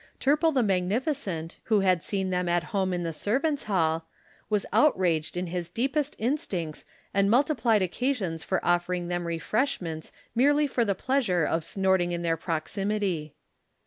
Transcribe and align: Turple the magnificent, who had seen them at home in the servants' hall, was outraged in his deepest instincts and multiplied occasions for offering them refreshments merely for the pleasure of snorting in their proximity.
Turple 0.19 0.51
the 0.51 0.63
magnificent, 0.63 1.57
who 1.65 1.81
had 1.81 2.01
seen 2.01 2.31
them 2.31 2.49
at 2.49 2.63
home 2.73 2.91
in 2.91 3.03
the 3.03 3.13
servants' 3.13 3.65
hall, 3.65 4.07
was 4.49 4.65
outraged 4.73 5.37
in 5.37 5.45
his 5.45 5.69
deepest 5.69 6.15
instincts 6.17 6.85
and 7.13 7.29
multiplied 7.29 7.83
occasions 7.83 8.41
for 8.41 8.65
offering 8.65 9.09
them 9.09 9.27
refreshments 9.27 10.11
merely 10.33 10.65
for 10.65 10.83
the 10.83 10.95
pleasure 10.95 11.45
of 11.45 11.63
snorting 11.63 12.11
in 12.13 12.23
their 12.23 12.35
proximity. 12.35 13.35